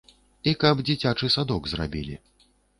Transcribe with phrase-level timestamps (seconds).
[0.51, 2.21] І каб дзіцячы садок зрабілі.